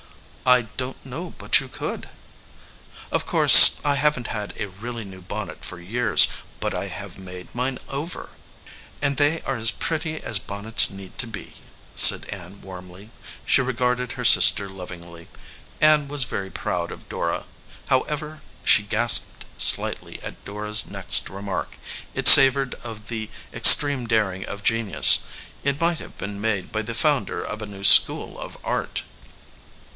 [0.47, 2.09] "I don t know but you could."
[3.11, 6.27] "Of course, I haven t had a really new bonnet for years,
[6.59, 8.29] but I have made mine over."
[9.03, 11.53] "And they are as pretty as bonnets need to be,"
[11.95, 13.11] said Ann warmly.
[13.45, 15.27] She regarded her sister lov ingly.
[15.79, 17.45] Ann v as very proud of Dora.
[17.89, 21.77] However, she gasped slightly at Dora s next remark.
[22.15, 25.19] It sav ored of the extreme daring of genius;
[25.63, 29.03] it might have been made by the founder of a new school of art.